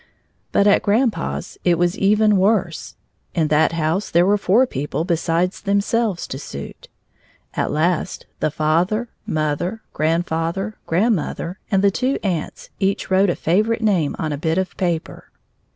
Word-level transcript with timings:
But 0.51 0.65
at 0.65 0.81
grandpa's 0.81 1.59
it 1.63 1.77
was 1.77 1.95
even 1.95 2.35
worse. 2.37 2.95
In 3.35 3.49
that 3.49 3.73
house 3.73 4.09
there 4.09 4.25
were 4.25 4.35
four 4.35 4.65
people 4.65 5.03
besides 5.05 5.61
themselves 5.61 6.25
to 6.29 6.39
suit. 6.39 6.87
At 7.53 7.69
last, 7.69 8.25
the 8.39 8.49
father, 8.49 9.09
mother, 9.27 9.83
grandfather, 9.93 10.75
grandmother, 10.87 11.59
and 11.69 11.83
the 11.83 11.91
two 11.91 12.17
aunts 12.23 12.71
each 12.79 13.11
wrote 13.11 13.29
a 13.29 13.35
favorite 13.35 13.83
name 13.83 14.15
on 14.17 14.31
a 14.31 14.39
bit 14.39 14.57
of 14.57 14.75
paper. 14.75 15.29